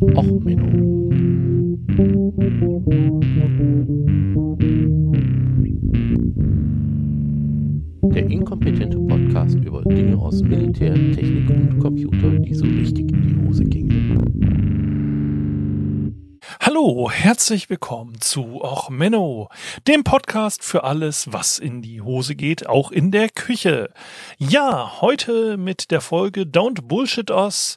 Och, 0.00 0.24
Menno. 0.24 1.10
Der 8.14 8.26
inkompetente 8.30 8.98
Podcast 8.98 9.56
über 9.56 9.82
Dinge 9.82 10.16
aus 10.16 10.42
Militär, 10.42 10.94
Technik 10.94 11.50
und 11.50 11.78
Computer, 11.80 12.30
die 12.30 12.54
so 12.54 12.64
richtig 12.64 13.12
in 13.12 13.22
die 13.22 13.46
Hose 13.46 13.64
gingen. 13.64 13.90
Hallo, 16.60 17.10
herzlich 17.10 17.68
willkommen 17.68 18.20
zu 18.20 18.62
Och 18.62 18.88
Menno, 18.88 19.50
dem 19.86 20.02
Podcast 20.02 20.64
für 20.64 20.84
alles, 20.84 21.30
was 21.30 21.58
in 21.58 21.82
die 21.82 22.00
Hose 22.00 22.36
geht, 22.36 22.66
auch 22.66 22.90
in 22.90 23.10
der 23.10 23.28
Küche. 23.28 23.90
Ja, 24.38 25.02
heute 25.02 25.58
mit 25.58 25.90
der 25.90 26.00
Folge 26.00 26.42
Don't 26.42 26.86
Bullshit 26.86 27.30
Us 27.30 27.76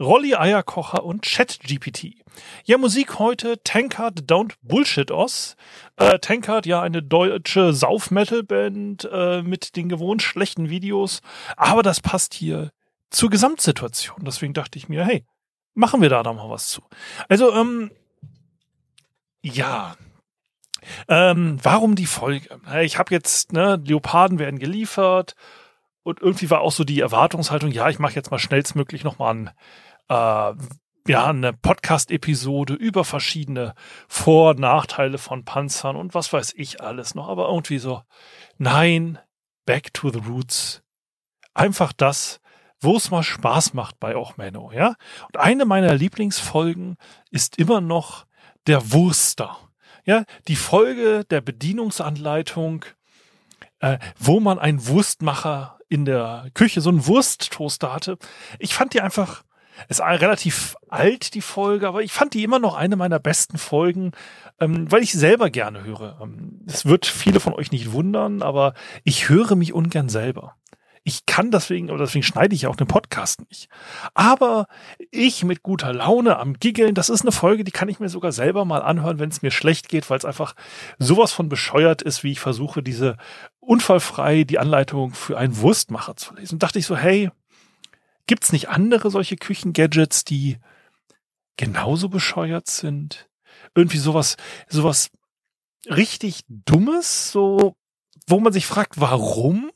Rolli 0.00 0.34
Eierkocher 0.34 1.04
und 1.04 1.22
ChatGPT. 1.22 2.16
Ja, 2.64 2.78
Musik 2.78 3.18
heute 3.18 3.62
Tankard 3.62 4.30
Don't 4.30 4.54
Bullshit 4.62 5.10
Us. 5.10 5.56
Äh, 5.96 6.18
Tankard, 6.18 6.66
ja, 6.66 6.80
eine 6.80 7.02
deutsche 7.02 7.72
Sauf-Metal-Band 7.72 9.08
äh, 9.12 9.42
mit 9.42 9.76
den 9.76 9.88
gewohnt 9.88 10.22
schlechten 10.22 10.70
Videos. 10.70 11.20
Aber 11.56 11.82
das 11.82 12.00
passt 12.00 12.34
hier 12.34 12.70
zur 13.10 13.30
Gesamtsituation. 13.30 14.24
Deswegen 14.24 14.54
dachte 14.54 14.78
ich 14.78 14.88
mir, 14.88 15.04
hey, 15.04 15.24
machen 15.74 16.00
wir 16.00 16.08
da 16.08 16.22
doch 16.22 16.34
mal 16.34 16.50
was 16.50 16.68
zu. 16.68 16.82
Also, 17.28 17.52
ähm, 17.52 17.90
ja. 19.42 19.96
Ähm, 21.06 21.58
warum 21.62 21.94
die 21.94 22.06
Folge? 22.06 22.48
Ich 22.80 22.98
habe 22.98 23.14
jetzt, 23.14 23.52
ne, 23.52 23.80
Leoparden 23.84 24.38
werden 24.38 24.58
geliefert 24.58 25.34
und 26.02 26.20
irgendwie 26.20 26.50
war 26.50 26.60
auch 26.60 26.72
so 26.72 26.84
die 26.84 27.00
Erwartungshaltung, 27.00 27.70
ja, 27.70 27.88
ich 27.88 27.98
mache 27.98 28.14
jetzt 28.14 28.30
mal 28.30 28.38
schnellstmöglich 28.38 29.04
nochmal 29.04 29.34
ein 29.34 29.50
äh, 30.08 30.54
ja, 31.08 31.26
eine 31.26 31.52
Podcast-Episode 31.52 32.74
über 32.74 33.04
verschiedene 33.04 33.74
Vor- 34.08 34.50
und 34.50 34.60
Nachteile 34.60 35.18
von 35.18 35.44
Panzern 35.44 35.96
und 35.96 36.14
was 36.14 36.32
weiß 36.32 36.54
ich 36.56 36.80
alles 36.80 37.14
noch. 37.14 37.28
Aber 37.28 37.48
irgendwie 37.48 37.78
so, 37.78 38.02
nein, 38.58 39.18
back 39.66 39.92
to 39.92 40.10
the 40.10 40.20
roots. 40.20 40.82
Einfach 41.54 41.92
das, 41.92 42.40
wo 42.80 42.96
es 42.96 43.10
mal 43.10 43.22
Spaß 43.22 43.74
macht 43.74 43.98
bei 44.00 44.16
Ochmenno, 44.16 44.70
ja. 44.72 44.94
Und 45.26 45.38
eine 45.38 45.64
meiner 45.64 45.94
Lieblingsfolgen 45.94 46.96
ist 47.30 47.58
immer 47.58 47.80
noch 47.80 48.26
der 48.66 48.92
Wurster. 48.92 49.56
Ja, 50.04 50.24
die 50.48 50.56
Folge 50.56 51.24
der 51.24 51.40
Bedienungsanleitung, 51.40 52.84
äh, 53.80 53.98
wo 54.18 54.40
man 54.40 54.58
einen 54.58 54.86
Wurstmacher 54.86 55.78
in 55.92 56.06
der 56.06 56.46
Küche, 56.54 56.80
so 56.80 56.88
einen 56.88 57.06
Wursttoaster 57.06 57.92
hatte. 57.92 58.16
Ich 58.58 58.74
fand 58.74 58.94
die 58.94 59.02
einfach 59.02 59.44
ist 59.88 60.00
relativ 60.00 60.76
alt, 60.88 61.34
die 61.34 61.40
Folge, 61.40 61.88
aber 61.88 62.02
ich 62.02 62.12
fand 62.12 62.34
die 62.34 62.44
immer 62.44 62.58
noch 62.58 62.74
eine 62.74 62.94
meiner 62.96 63.18
besten 63.18 63.58
Folgen, 63.58 64.12
ähm, 64.60 64.90
weil 64.90 65.02
ich 65.02 65.12
selber 65.12 65.50
gerne 65.50 65.82
höre. 65.82 66.18
Ähm, 66.22 66.60
es 66.66 66.84
wird 66.86 67.06
viele 67.06 67.40
von 67.40 67.54
euch 67.54 67.72
nicht 67.72 67.92
wundern, 67.92 68.42
aber 68.42 68.74
ich 69.02 69.28
höre 69.28 69.56
mich 69.56 69.72
ungern 69.72 70.08
selber. 70.08 70.56
Ich 71.04 71.26
kann 71.26 71.50
deswegen, 71.50 71.90
oder 71.90 72.04
deswegen 72.04 72.22
schneide 72.22 72.54
ich 72.54 72.62
ja 72.62 72.68
auch 72.68 72.76
den 72.76 72.86
Podcast 72.86 73.40
nicht. 73.48 73.68
Aber 74.14 74.66
ich 75.10 75.42
mit 75.42 75.64
guter 75.64 75.92
Laune 75.92 76.38
am 76.38 76.54
Giggeln, 76.54 76.94
das 76.94 77.08
ist 77.08 77.22
eine 77.22 77.32
Folge, 77.32 77.64
die 77.64 77.72
kann 77.72 77.88
ich 77.88 77.98
mir 77.98 78.08
sogar 78.08 78.30
selber 78.30 78.64
mal 78.64 78.82
anhören, 78.82 79.18
wenn 79.18 79.30
es 79.30 79.42
mir 79.42 79.50
schlecht 79.50 79.88
geht, 79.88 80.10
weil 80.10 80.18
es 80.18 80.24
einfach 80.24 80.54
sowas 80.98 81.32
von 81.32 81.48
bescheuert 81.48 82.02
ist, 82.02 82.22
wie 82.22 82.30
ich 82.30 82.40
versuche, 82.40 82.84
diese 82.84 83.16
unfallfrei 83.62 84.44
die 84.44 84.58
Anleitung 84.58 85.14
für 85.14 85.38
einen 85.38 85.56
Wurstmacher 85.56 86.16
zu 86.16 86.34
lesen. 86.34 86.56
Und 86.56 86.62
dachte 86.62 86.78
ich 86.78 86.86
so, 86.86 86.96
hey, 86.96 87.30
Gibt 88.26 88.44
es 88.44 88.52
nicht 88.52 88.68
andere 88.68 89.10
solche 89.10 89.36
Küchengadgets, 89.36 90.24
die 90.24 90.58
genauso 91.56 92.08
bescheuert 92.08 92.68
sind? 92.68 93.28
Irgendwie 93.74 93.98
sowas, 93.98 94.36
sowas 94.68 95.10
richtig 95.86 96.42
Dummes, 96.48 97.32
so, 97.32 97.74
wo 98.26 98.40
man 98.40 98.52
sich 98.52 98.66
fragt, 98.66 99.00
warum? 99.00 99.71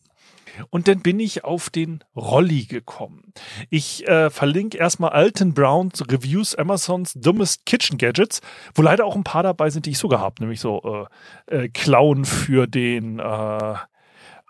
Und 0.71 0.89
dann 0.89 1.01
bin 1.01 1.21
ich 1.21 1.45
auf 1.45 1.71
den 1.71 2.05
Rolli 2.15 2.65
gekommen. 2.65 3.33
Ich 3.71 4.07
äh, 4.07 4.31
verlinke 4.31 4.79
erstmal 4.79 5.11
Alton 5.11 5.55
Browns 5.55 6.03
Reviews 6.11 6.55
Amazons 6.55 7.15
Dumbest 7.15 7.67
Kitchen 7.67 7.99
Gadgets, 7.99 8.41
wo 8.75 8.83
leider 8.83 9.05
auch 9.05 9.17
ein 9.17 9.25
paar 9.25 9.43
dabei 9.43 9.71
sind, 9.71 9.87
die 9.87 9.91
ich 9.91 9.99
sogar 9.99 10.21
habe, 10.21 10.37
nämlich 10.41 10.61
so 10.61 11.09
äh, 11.49 11.65
äh, 11.65 11.69
Klauen 11.69 12.25
für 12.25 12.67
den 12.67 13.19
äh, 13.19 13.75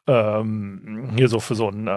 ähm, 0.07 1.11
hier 1.17 1.29
so 1.29 1.41
für 1.41 1.55
so 1.55 1.69
ein 1.69 1.87
äh, 1.87 1.91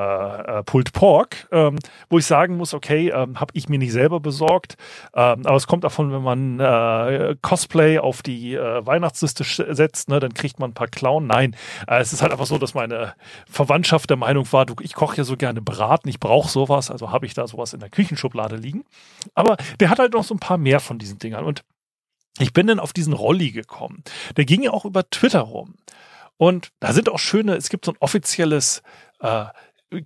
äh, 0.60 0.64
Pulled 0.64 0.94
Pork, 0.94 1.48
ähm, 1.52 1.78
wo 2.10 2.18
ich 2.18 2.26
sagen 2.26 2.58
muss, 2.58 2.74
okay, 2.74 3.10
ähm, 3.10 3.40
habe 3.40 3.52
ich 3.54 3.70
mir 3.70 3.78
nicht 3.78 3.92
selber 3.92 4.20
besorgt, 4.20 4.76
ähm, 5.14 5.46
aber 5.46 5.56
es 5.56 5.68
kommt 5.68 5.84
davon, 5.84 6.12
wenn 6.12 6.24
man 6.24 6.60
äh, 6.60 7.36
Cosplay 7.42 8.00
auf 8.00 8.22
die 8.22 8.56
äh, 8.56 8.86
Weihnachtsliste 8.86 9.44
setzt, 9.74 10.10
ne, 10.10 10.20
dann 10.20 10.34
kriegt 10.34 10.60
man 10.60 10.72
ein 10.72 10.74
paar 10.74 10.88
Clown. 10.88 11.28
Nein, 11.28 11.56
äh, 11.88 12.00
es 12.00 12.14
ist 12.14 12.22
halt 12.22 12.32
einfach 12.32 12.48
so, 12.48 12.58
dass 12.58 12.74
meine 12.74 13.14
Verwandtschaft 13.50 14.10
der 14.10 14.18
Meinung 14.18 14.52
war, 14.52 14.66
du, 14.66 14.76
ich 14.82 14.94
koche 14.94 15.18
ja 15.18 15.24
so 15.24 15.38
gerne 15.38 15.62
Braten, 15.62 16.10
ich 16.10 16.20
brauche 16.20 16.50
sowas, 16.50 16.90
also 16.90 17.12
habe 17.12 17.26
ich 17.26 17.34
da 17.34 17.48
sowas 17.48 17.74
in 17.74 17.80
der 17.80 17.90
Küchenschublade 17.90 18.56
liegen. 18.56 18.86
Aber 19.36 19.58
der 19.80 19.90
hat 19.90 20.00
halt 20.00 20.14
noch 20.14 20.24
so 20.24 20.34
ein 20.34 20.40
paar 20.40 20.58
mehr 20.58 20.80
von 20.80 20.98
diesen 20.98 21.20
Dingern 21.20 21.46
und 21.46 21.64
ich 22.40 22.54
bin 22.54 22.68
dann 22.68 22.80
auf 22.80 22.94
diesen 22.94 23.14
Rolli 23.14 23.52
gekommen. 23.52 24.04
Der 24.38 24.46
ging 24.46 24.62
ja 24.62 24.72
auch 24.72 24.86
über 24.86 25.10
Twitter 25.10 25.42
rum. 25.42 25.76
Und 26.40 26.72
da 26.80 26.94
sind 26.94 27.10
auch 27.10 27.20
schöne, 27.20 27.58
es 27.58 27.68
gibt 27.68 27.84
so 27.84 27.92
ein 27.92 27.98
offizielles 28.00 28.82
äh, 29.20 29.48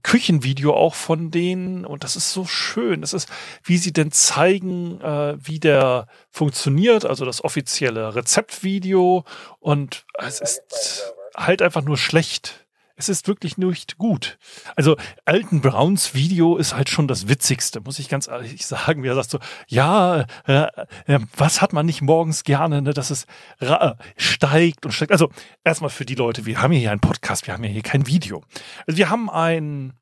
Küchenvideo 0.01 0.73
auch 0.73 0.95
von 0.95 1.29
denen. 1.29 1.85
Und 1.85 2.03
das 2.03 2.15
ist 2.15 2.33
so 2.33 2.45
schön. 2.45 3.01
Das 3.01 3.13
ist, 3.13 3.29
wie 3.63 3.77
sie 3.77 3.93
denn 3.93 4.11
zeigen, 4.11 4.99
äh, 4.99 5.37
wie 5.37 5.59
der 5.59 6.07
funktioniert, 6.31 7.05
also 7.05 7.23
das 7.23 7.43
offizielle 7.43 8.15
Rezeptvideo. 8.15 9.25
Und 9.59 10.05
es 10.17 10.41
ist 10.41 11.13
halt 11.37 11.61
einfach 11.61 11.83
nur 11.83 11.97
schlecht 11.97 12.62
es 12.95 13.09
ist 13.09 13.27
wirklich 13.27 13.57
nicht 13.57 13.97
gut. 13.97 14.37
Also 14.75 14.95
Alton 15.25 15.61
Browns 15.61 16.13
Video 16.13 16.57
ist 16.57 16.75
halt 16.75 16.89
schon 16.89 17.07
das 17.07 17.27
Witzigste, 17.27 17.81
muss 17.81 17.99
ich 17.99 18.09
ganz 18.09 18.27
ehrlich 18.27 18.65
sagen. 18.65 19.03
Wie 19.03 19.07
er 19.07 19.15
sagt 19.15 19.31
so, 19.31 19.39
ja, 19.67 20.25
äh, 20.47 20.67
äh, 21.07 21.19
was 21.35 21.61
hat 21.61 21.73
man 21.73 21.85
nicht 21.85 22.01
morgens 22.01 22.43
gerne, 22.43 22.81
ne, 22.81 22.93
dass 22.93 23.09
es 23.09 23.25
äh, 23.59 23.91
steigt 24.17 24.85
und 24.85 24.91
steigt. 24.91 25.11
Also 25.11 25.29
erstmal 25.63 25.89
für 25.89 26.05
die 26.05 26.15
Leute, 26.15 26.45
wir 26.45 26.61
haben 26.61 26.73
hier 26.73 26.91
einen 26.91 26.99
Podcast, 26.99 27.47
wir 27.47 27.53
haben 27.53 27.63
hier 27.63 27.81
kein 27.81 28.07
Video. 28.07 28.43
Also 28.85 28.97
wir 28.97 29.09
haben 29.09 29.29
ein 29.29 29.93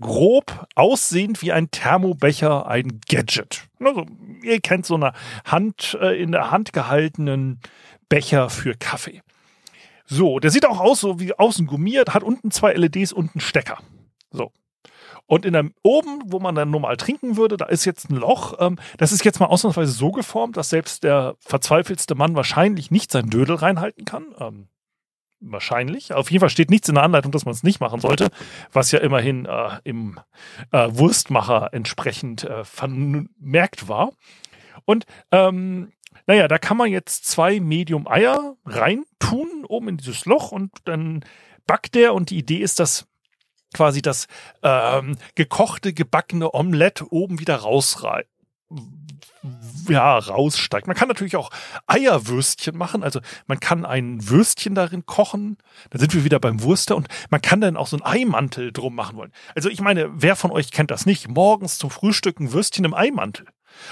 grob 0.00 0.66
aussehend 0.74 1.42
wie 1.42 1.52
ein 1.52 1.70
Thermobecher, 1.70 2.66
ein 2.66 3.00
Gadget. 3.08 3.64
Also, 3.78 4.06
ihr 4.42 4.60
kennt 4.60 4.86
so 4.86 4.96
eine 4.96 5.12
Hand, 5.44 5.96
äh, 6.00 6.20
in 6.20 6.32
der 6.32 6.50
Hand 6.50 6.72
gehaltenen 6.72 7.60
Becher 8.08 8.50
für 8.50 8.74
Kaffee. 8.74 9.22
So, 10.12 10.40
der 10.40 10.50
sieht 10.50 10.66
auch 10.66 10.78
aus, 10.78 11.00
so 11.00 11.20
wie 11.20 11.32
außen 11.32 11.66
gummiert, 11.66 12.12
hat 12.12 12.22
unten 12.22 12.50
zwei 12.50 12.74
LEDs 12.74 13.14
und 13.14 13.34
einen 13.34 13.40
Stecker. 13.40 13.78
So. 14.30 14.52
Und 15.24 15.46
in 15.46 15.54
der, 15.54 15.70
oben, 15.82 16.20
wo 16.26 16.38
man 16.38 16.54
dann 16.54 16.70
normal 16.70 16.98
trinken 16.98 17.38
würde, 17.38 17.56
da 17.56 17.64
ist 17.64 17.86
jetzt 17.86 18.10
ein 18.10 18.16
Loch. 18.16 18.58
Ähm, 18.60 18.78
das 18.98 19.12
ist 19.12 19.24
jetzt 19.24 19.40
mal 19.40 19.46
ausnahmsweise 19.46 19.90
so 19.90 20.12
geformt, 20.12 20.58
dass 20.58 20.68
selbst 20.68 21.04
der 21.04 21.36
verzweifelste 21.38 22.14
Mann 22.14 22.36
wahrscheinlich 22.36 22.90
nicht 22.90 23.10
sein 23.10 23.30
Dödel 23.30 23.56
reinhalten 23.56 24.04
kann. 24.04 24.26
Ähm, 24.38 24.68
wahrscheinlich. 25.40 26.12
Auf 26.12 26.30
jeden 26.30 26.40
Fall 26.40 26.50
steht 26.50 26.68
nichts 26.68 26.90
in 26.90 26.96
der 26.96 27.04
Anleitung, 27.04 27.32
dass 27.32 27.46
man 27.46 27.54
es 27.54 27.62
nicht 27.62 27.80
machen 27.80 28.00
sollte, 28.00 28.28
was 28.70 28.92
ja 28.92 28.98
immerhin 28.98 29.46
äh, 29.46 29.78
im 29.84 30.20
äh, 30.72 30.88
Wurstmacher 30.90 31.70
entsprechend 31.72 32.44
äh, 32.44 32.64
vermerkt 32.64 33.88
war. 33.88 34.10
Und 34.84 35.06
ähm, 35.30 35.92
naja, 36.26 36.48
da 36.48 36.58
kann 36.58 36.76
man 36.76 36.90
jetzt 36.90 37.26
zwei 37.26 37.60
Medium-Eier 37.60 38.56
reintun, 38.64 39.64
oben 39.66 39.88
in 39.88 39.96
dieses 39.96 40.24
Loch 40.24 40.52
und 40.52 40.72
dann 40.84 41.24
backt 41.66 41.94
der 41.94 42.14
und 42.14 42.30
die 42.30 42.38
Idee 42.38 42.58
ist, 42.58 42.80
dass 42.80 43.06
quasi 43.74 44.02
das 44.02 44.26
ähm, 44.62 45.16
gekochte, 45.34 45.92
gebackene 45.92 46.52
Omelette 46.52 47.10
oben 47.10 47.40
wieder 47.40 47.56
rausreißt 47.56 48.28
ja, 49.88 50.18
raussteigt. 50.18 50.86
Man 50.86 50.96
kann 50.96 51.08
natürlich 51.08 51.36
auch 51.36 51.50
Eierwürstchen 51.86 52.76
machen. 52.76 53.02
Also 53.02 53.20
man 53.46 53.58
kann 53.58 53.84
ein 53.84 54.28
Würstchen 54.28 54.74
darin 54.74 55.04
kochen. 55.06 55.58
Da 55.90 55.98
sind 55.98 56.14
wir 56.14 56.24
wieder 56.24 56.38
beim 56.38 56.62
Wurster 56.62 56.96
und 56.96 57.08
man 57.30 57.40
kann 57.40 57.60
dann 57.60 57.76
auch 57.76 57.88
so 57.88 57.96
einen 57.96 58.04
Eimantel 58.04 58.72
drum 58.72 58.94
machen 58.94 59.16
wollen. 59.16 59.32
Also 59.54 59.68
ich 59.68 59.80
meine, 59.80 60.10
wer 60.14 60.36
von 60.36 60.52
euch 60.52 60.70
kennt 60.70 60.90
das 60.90 61.06
nicht? 61.06 61.28
Morgens 61.28 61.78
zum 61.78 61.90
Frühstück 61.90 62.38
ein 62.38 62.52
Würstchen 62.52 62.84
im 62.84 62.94
Eimantel. 62.94 63.46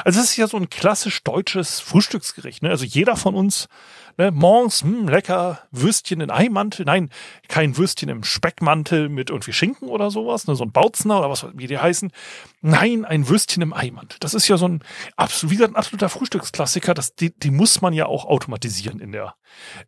Also 0.05 0.21
es 0.21 0.31
ist 0.31 0.37
ja 0.37 0.47
so 0.47 0.57
ein 0.57 0.71
klassisch 0.71 1.23
deutsches 1.23 1.81
Frühstücksgericht. 1.81 2.63
Ne? 2.63 2.71
Also 2.71 2.85
jeder 2.85 3.17
von 3.17 3.35
uns 3.35 3.69
ne, 4.19 4.31
morgens 4.31 4.85
mh, 4.85 4.91
hm, 4.91 5.09
lecker 5.09 5.61
Würstchen 5.71 6.21
in 6.21 6.31
Eimantel. 6.31 6.85
Nein, 6.85 7.11
kein 7.49 7.77
Würstchen 7.77 8.09
im 8.09 8.23
Speckmantel 8.23 9.09
mit 9.09 9.31
irgendwie 9.31 9.53
Schinken 9.53 9.89
oder 9.89 10.11
sowas, 10.11 10.47
ne, 10.47 10.55
so 10.55 10.65
ein 10.65 10.73
Bautzner 10.73 11.19
oder 11.19 11.31
was 11.31 11.47
wie 11.55 11.67
die 11.67 11.79
heißen. 11.79 12.13
Nein, 12.61 13.05
ein 13.05 13.29
Würstchen 13.29 13.63
im 13.63 13.73
Eimantel. 13.73 14.19
Das 14.21 14.35
ist 14.35 14.49
ja 14.49 14.57
so 14.57 14.69
ein 14.69 14.81
wie 15.43 15.57
gesagt, 15.57 15.73
ein 15.73 15.77
absoluter 15.77 16.09
Frühstücksklassiker. 16.09 16.95
Das, 16.95 17.15
die, 17.15 17.33
die 17.39 17.51
muss 17.51 17.81
man 17.81 17.93
ja 17.93 18.07
auch 18.07 18.25
automatisieren 18.27 19.01
in 19.01 19.13
der 19.13 19.35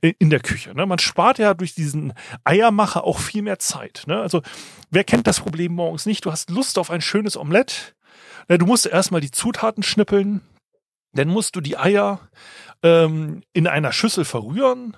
in 0.00 0.30
der 0.30 0.40
Küche. 0.40 0.74
Ne? 0.74 0.86
Man 0.86 0.98
spart 0.98 1.38
ja 1.38 1.54
durch 1.54 1.74
diesen 1.74 2.12
Eiermacher 2.44 3.04
auch 3.04 3.18
viel 3.18 3.42
mehr 3.42 3.58
Zeit. 3.58 4.04
Ne? 4.06 4.20
Also 4.20 4.42
wer 4.90 5.04
kennt 5.04 5.26
das 5.26 5.40
Problem 5.40 5.72
morgens 5.72 6.06
nicht? 6.06 6.24
Du 6.24 6.32
hast 6.32 6.50
Lust 6.50 6.78
auf 6.78 6.90
ein 6.90 7.00
schönes 7.00 7.36
Omelett 7.36 7.94
na, 8.48 8.56
du 8.56 8.66
musst 8.66 8.86
erstmal 8.86 9.20
die 9.20 9.30
Zutaten 9.30 9.82
schnippeln. 9.82 10.40
dann 11.14 11.28
musst 11.28 11.56
du 11.56 11.60
die 11.60 11.76
Eier 11.76 12.20
ähm, 12.82 13.42
in 13.52 13.66
einer 13.66 13.92
Schüssel 13.92 14.24
verrühren 14.24 14.96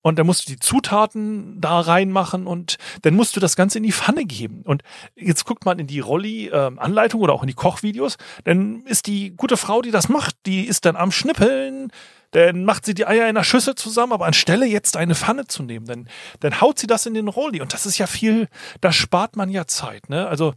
und 0.00 0.18
dann 0.18 0.26
musst 0.26 0.48
du 0.48 0.52
die 0.52 0.58
Zutaten 0.58 1.60
da 1.60 1.80
reinmachen 1.80 2.46
und 2.46 2.78
dann 3.02 3.14
musst 3.14 3.36
du 3.36 3.40
das 3.40 3.56
Ganze 3.56 3.78
in 3.78 3.84
die 3.84 3.92
Pfanne 3.92 4.24
geben. 4.24 4.62
Und 4.64 4.82
jetzt 5.16 5.44
guckt 5.44 5.64
man 5.64 5.78
in 5.78 5.86
die 5.86 6.00
Rolli-Anleitung 6.00 7.20
ähm, 7.20 7.24
oder 7.24 7.32
auch 7.34 7.42
in 7.42 7.48
die 7.48 7.54
Kochvideos, 7.54 8.16
dann 8.44 8.84
ist 8.84 9.06
die 9.06 9.36
gute 9.36 9.56
Frau, 9.56 9.82
die 9.82 9.90
das 9.90 10.08
macht, 10.08 10.36
die 10.46 10.66
ist 10.66 10.84
dann 10.84 10.96
am 10.96 11.10
Schnippeln, 11.10 11.90
dann 12.30 12.64
macht 12.64 12.84
sie 12.84 12.94
die 12.94 13.06
Eier 13.06 13.28
in 13.28 13.34
der 13.34 13.44
Schüssel 13.44 13.74
zusammen, 13.74 14.12
aber 14.12 14.26
anstelle 14.26 14.66
jetzt 14.66 14.96
eine 14.96 15.14
Pfanne 15.14 15.46
zu 15.46 15.62
nehmen, 15.62 15.86
dann, 15.86 16.08
dann 16.40 16.60
haut 16.60 16.78
sie 16.78 16.86
das 16.86 17.06
in 17.06 17.14
den 17.14 17.28
Rolli. 17.28 17.60
Und 17.60 17.72
das 17.72 17.86
ist 17.86 17.98
ja 17.98 18.06
viel, 18.06 18.48
da 18.80 18.92
spart 18.92 19.36
man 19.36 19.50
ja 19.50 19.66
Zeit. 19.66 20.08
Ne? 20.08 20.28
Also 20.28 20.54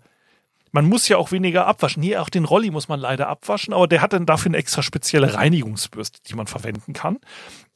man 0.72 0.86
muss 0.88 1.08
ja 1.08 1.18
auch 1.18 1.32
weniger 1.32 1.68
abwaschen. 1.68 2.02
Hier 2.02 2.22
auch 2.22 2.30
den 2.30 2.46
Rolli 2.46 2.72
muss 2.72 2.88
man 2.88 3.00
leider 3.00 3.28
abwaschen, 3.28 3.74
aber 3.74 3.88
der 3.88 4.02
hat 4.02 4.14
dann 4.14 4.26
dafür 4.26 4.50
eine 4.50 4.58
extra 4.58 4.82
spezielle 4.82 5.34
Reinigungsbürste, 5.34 6.20
die 6.28 6.34
man 6.36 6.48
verwenden 6.48 6.94
kann. 6.94 7.20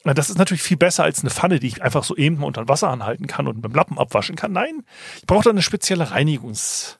Das 0.03 0.29
ist 0.29 0.37
natürlich 0.37 0.61
viel 0.61 0.77
besser 0.77 1.03
als 1.03 1.21
eine 1.21 1.31
Pfanne, 1.31 1.59
die 1.59 1.67
ich 1.67 1.81
einfach 1.81 2.03
so 2.03 2.15
eben 2.15 2.37
mal 2.37 2.45
unter 2.45 2.67
Wasser 2.67 2.89
anhalten 2.89 3.27
kann 3.27 3.47
und 3.47 3.55
mit 3.55 3.65
dem 3.65 3.73
Lappen 3.73 3.97
abwaschen 3.97 4.35
kann. 4.35 4.51
Nein, 4.51 4.83
ich 5.17 5.25
brauche 5.25 5.43
da 5.43 5.49
eine 5.49 5.63
spezielle 5.63 6.11
Reinigungsbürste, 6.11 6.99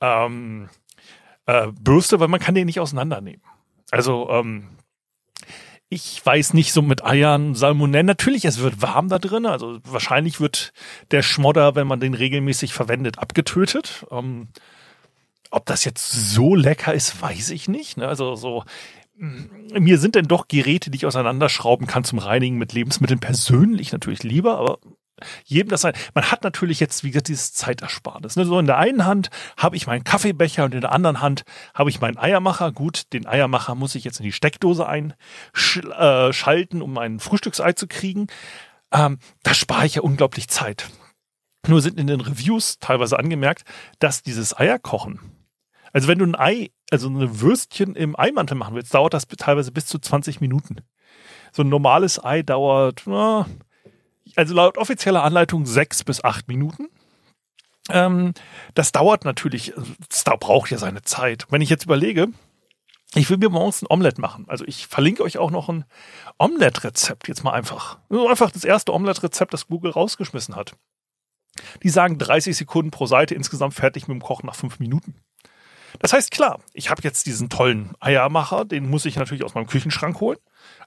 ähm, 0.00 0.68
äh, 1.46 1.68
weil 1.76 2.28
man 2.28 2.40
kann 2.40 2.54
den 2.54 2.66
nicht 2.66 2.80
auseinandernehmen. 2.80 3.42
Also 3.90 4.28
ähm, 4.30 4.68
ich 5.88 6.24
weiß 6.24 6.54
nicht, 6.54 6.72
so 6.72 6.82
mit 6.82 7.04
Eiern, 7.04 7.54
Salmonellen. 7.56 8.06
Natürlich, 8.06 8.44
es 8.44 8.60
wird 8.60 8.80
warm 8.80 9.08
da 9.08 9.18
drin. 9.18 9.44
Also 9.44 9.80
wahrscheinlich 9.84 10.40
wird 10.40 10.72
der 11.10 11.22
Schmodder, 11.22 11.74
wenn 11.74 11.88
man 11.88 11.98
den 11.98 12.14
regelmäßig 12.14 12.72
verwendet, 12.72 13.18
abgetötet. 13.18 14.06
Ähm, 14.10 14.48
ob 15.50 15.66
das 15.66 15.84
jetzt 15.84 16.10
so 16.10 16.54
lecker 16.54 16.94
ist, 16.94 17.20
weiß 17.20 17.50
ich 17.50 17.68
nicht. 17.68 17.96
Ne? 17.96 18.08
Also 18.08 18.36
so, 18.36 18.64
mm, 19.16 19.78
mir 19.78 19.98
sind 19.98 20.14
denn 20.14 20.26
doch 20.26 20.48
Geräte, 20.48 20.90
die 20.90 20.96
ich 20.96 21.06
auseinanderschrauben 21.06 21.86
kann 21.86 22.04
zum 22.04 22.18
Reinigen 22.18 22.58
mit 22.58 22.72
Lebensmitteln 22.72 23.20
persönlich 23.20 23.92
natürlich 23.92 24.22
lieber, 24.22 24.58
aber 24.58 24.78
jedem 25.44 25.68
das 25.68 25.82
sein. 25.82 25.94
Man 26.14 26.30
hat 26.30 26.44
natürlich 26.44 26.80
jetzt, 26.80 27.04
wie 27.04 27.10
gesagt, 27.10 27.28
dieses 27.28 27.52
Zeitersparnis. 27.52 28.36
Ne? 28.36 28.44
So 28.44 28.58
in 28.58 28.66
der 28.66 28.78
einen 28.78 29.04
Hand 29.04 29.30
habe 29.56 29.76
ich 29.76 29.86
meinen 29.86 30.04
Kaffeebecher 30.04 30.64
und 30.64 30.74
in 30.74 30.80
der 30.80 30.92
anderen 30.92 31.20
Hand 31.20 31.42
habe 31.74 31.90
ich 31.90 32.00
meinen 32.00 32.18
Eiermacher. 32.18 32.72
Gut, 32.72 33.12
den 33.12 33.26
Eiermacher 33.26 33.74
muss 33.74 33.94
ich 33.94 34.04
jetzt 34.04 34.20
in 34.20 34.24
die 34.24 34.32
Steckdose 34.32 34.86
einschalten, 34.86 36.80
äh, 36.80 36.82
um 36.82 36.92
mein 36.92 37.20
Frühstücksei 37.20 37.72
zu 37.72 37.86
kriegen. 37.86 38.28
Ähm, 38.92 39.18
da 39.42 39.54
spare 39.54 39.86
ich 39.86 39.96
ja 39.96 40.02
unglaublich 40.02 40.48
Zeit. 40.48 40.88
Nur 41.66 41.82
sind 41.82 41.98
in 41.98 42.06
den 42.06 42.20
Reviews 42.20 42.78
teilweise 42.78 43.18
angemerkt, 43.18 43.64
dass 43.98 44.22
dieses 44.22 44.56
Eierkochen 44.58 45.39
also 45.92 46.08
wenn 46.08 46.18
du 46.18 46.26
ein 46.26 46.34
Ei, 46.36 46.70
also 46.90 47.08
eine 47.08 47.40
Würstchen 47.40 47.94
im 47.96 48.18
Eimantel 48.18 48.56
machen 48.56 48.74
willst, 48.74 48.94
dauert 48.94 49.14
das 49.14 49.26
teilweise 49.26 49.72
bis 49.72 49.86
zu 49.86 49.98
20 49.98 50.40
Minuten. 50.40 50.76
So 51.52 51.62
ein 51.62 51.68
normales 51.68 52.22
Ei 52.22 52.42
dauert, 52.42 53.02
na, 53.06 53.46
also 54.36 54.54
laut 54.54 54.78
offizieller 54.78 55.24
Anleitung 55.24 55.66
sechs 55.66 56.04
bis 56.04 56.22
acht 56.22 56.48
Minuten. 56.48 56.88
Ähm, 57.88 58.34
das 58.74 58.92
dauert 58.92 59.24
natürlich, 59.24 59.72
das 60.08 60.24
braucht 60.24 60.70
ja 60.70 60.78
seine 60.78 61.02
Zeit. 61.02 61.46
Wenn 61.50 61.62
ich 61.62 61.70
jetzt 61.70 61.84
überlege, 61.84 62.28
ich 63.14 63.28
will 63.28 63.38
mir 63.38 63.48
morgens 63.48 63.82
ein 63.82 63.86
Omelett 63.88 64.18
machen. 64.18 64.44
Also 64.48 64.64
ich 64.66 64.86
verlinke 64.86 65.24
euch 65.24 65.38
auch 65.38 65.50
noch 65.50 65.68
ein 65.68 65.84
Omelett-Rezept 66.38 67.26
jetzt 67.26 67.42
mal 67.42 67.52
einfach. 67.52 67.98
Also 68.08 68.28
einfach 68.28 68.52
das 68.52 68.64
erste 68.64 68.94
Omelett-Rezept, 68.94 69.52
das 69.52 69.66
Google 69.66 69.90
rausgeschmissen 69.90 70.54
hat. 70.54 70.76
Die 71.82 71.88
sagen 71.88 72.18
30 72.18 72.56
Sekunden 72.56 72.92
pro 72.92 73.06
Seite, 73.06 73.34
insgesamt 73.34 73.74
fertig 73.74 74.06
mit 74.06 74.14
dem 74.14 74.22
Kochen 74.22 74.46
nach 74.46 74.54
fünf 74.54 74.78
Minuten. 74.78 75.16
Das 75.98 76.12
heißt, 76.12 76.30
klar, 76.30 76.60
ich 76.72 76.90
habe 76.90 77.02
jetzt 77.02 77.26
diesen 77.26 77.48
tollen 77.48 77.92
Eiermacher, 78.00 78.64
den 78.64 78.88
muss 78.88 79.04
ich 79.04 79.16
natürlich 79.16 79.44
aus 79.44 79.54
meinem 79.54 79.66
Küchenschrank 79.66 80.20
holen. 80.20 80.38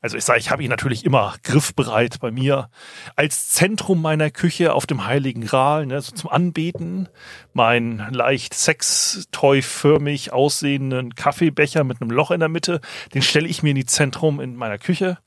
Also 0.01 0.17
ich 0.17 0.25
sage, 0.25 0.39
ich 0.39 0.51
habe 0.51 0.63
ihn 0.63 0.69
natürlich 0.69 1.05
immer 1.05 1.35
griffbereit 1.43 2.19
bei 2.19 2.31
mir 2.31 2.69
als 3.15 3.49
Zentrum 3.49 4.01
meiner 4.01 4.31
Küche 4.31 4.73
auf 4.73 4.85
dem 4.85 5.05
Heiligen 5.05 5.45
Gral, 5.45 5.85
ne, 5.85 6.01
so 6.01 6.11
zum 6.11 6.29
Anbeten. 6.29 7.07
Mein 7.53 8.05
leicht 8.11 8.53
sextoy-förmig 8.53 10.33
aussehenden 10.33 11.15
Kaffeebecher 11.15 11.83
mit 11.83 12.01
einem 12.01 12.11
Loch 12.11 12.31
in 12.31 12.39
der 12.39 12.49
Mitte, 12.49 12.81
den 13.13 13.21
stelle 13.21 13.47
ich 13.47 13.63
mir 13.63 13.71
in 13.71 13.77
die 13.77 13.85
Zentrum 13.85 14.39
in 14.39 14.55
meiner 14.55 14.77
Küche. 14.77 15.17